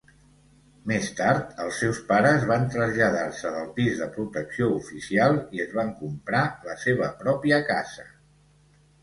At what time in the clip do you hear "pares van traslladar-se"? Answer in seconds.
2.07-3.51